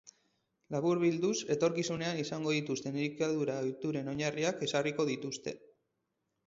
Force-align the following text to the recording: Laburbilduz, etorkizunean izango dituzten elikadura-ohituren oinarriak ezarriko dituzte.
Laburbilduz, 0.75 1.33
etorkizunean 1.55 2.21
izango 2.23 2.55
dituzten 2.57 2.99
elikadura-ohituren 3.03 4.13
oinarriak 4.17 4.69
ezarriko 4.71 5.09
dituzte. 5.13 5.57